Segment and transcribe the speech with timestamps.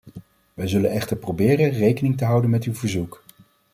[0.53, 3.23] Wij zullen echter proberen rekening te houden met uw verzoek.